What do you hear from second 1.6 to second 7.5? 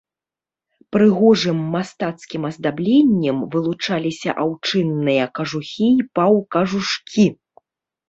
мастацкім аздабленнем вылучаліся аўчынныя кажухі і паўкажушкі.